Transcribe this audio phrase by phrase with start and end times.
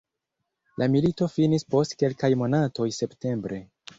[0.83, 3.63] La milito finis post kelkaj monatoj septembre.